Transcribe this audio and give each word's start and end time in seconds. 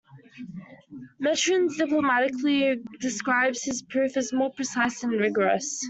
Mertens 1.19 1.77
diplomatically 1.77 2.81
describes 2.99 3.61
his 3.63 3.83
proof 3.83 4.17
as 4.17 4.33
more 4.33 4.51
precise 4.51 5.03
and 5.03 5.13
rigorous. 5.19 5.79